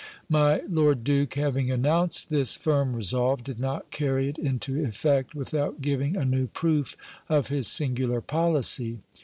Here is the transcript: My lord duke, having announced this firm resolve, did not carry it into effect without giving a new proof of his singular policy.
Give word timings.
My 0.29 0.61
lord 0.67 1.03
duke, 1.03 1.35
having 1.35 1.69
announced 1.69 2.29
this 2.29 2.55
firm 2.55 2.95
resolve, 2.95 3.43
did 3.43 3.59
not 3.59 3.91
carry 3.91 4.29
it 4.29 4.39
into 4.39 4.83
effect 4.83 5.35
without 5.35 5.79
giving 5.79 6.17
a 6.17 6.25
new 6.25 6.47
proof 6.47 6.97
of 7.29 7.49
his 7.49 7.67
singular 7.67 8.19
policy. 8.19 8.97